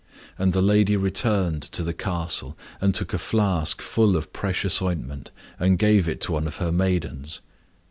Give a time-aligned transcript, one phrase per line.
[0.35, 5.29] And the lady returned to the castle, and took a flask full of precious ointment
[5.59, 7.39] and gave it to one of her maidens.